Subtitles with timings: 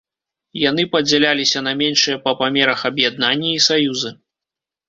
[0.69, 4.09] Яны падзяляліся на меншыя па памерах аб'яднанні і саюзы.